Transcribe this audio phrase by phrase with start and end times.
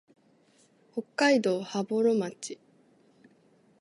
[0.93, 2.57] 北海道羽幌町